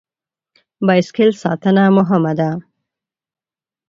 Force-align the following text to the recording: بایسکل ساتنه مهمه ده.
بایسکل 0.85 1.31
ساتنه 1.43 1.83
مهمه 1.97 2.33
ده. 2.39 2.49